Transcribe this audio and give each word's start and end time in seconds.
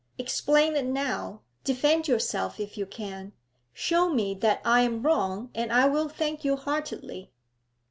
Explain 0.17 0.75
it 0.75 0.87
now; 0.87 1.41
defend 1.63 2.07
yourself, 2.07 2.59
if 2.59 2.75
you 2.75 2.87
can. 2.87 3.33
Show 3.71 4.09
me 4.09 4.33
that 4.33 4.59
I 4.65 4.81
am 4.81 5.03
wrong, 5.03 5.51
and 5.53 5.71
I 5.71 5.85
will 5.85 6.09
thank 6.09 6.43
you 6.43 6.55
heartily.' 6.55 7.31